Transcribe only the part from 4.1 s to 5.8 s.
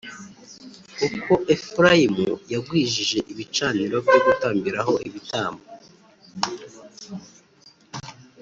gutambiraho ibitambo